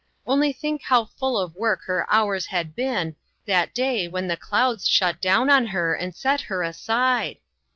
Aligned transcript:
Only 0.25 0.51
think 0.51 0.81
how 0.81 1.05
full 1.05 1.37
of 1.37 1.53
work 1.55 1.83
her 1.83 2.07
hours 2.11 2.47
had 2.47 2.75
been, 2.75 3.15
that 3.45 3.71
day 3.75 4.07
when 4.07 4.27
the 4.27 4.35
clouds 4.35 4.87
shut 4.87 5.21
down 5.21 5.47
on 5.51 5.67
her 5.67 5.93
and 5.93 6.15
set 6.15 6.41
her 6.41 6.63
aside 6.63 7.37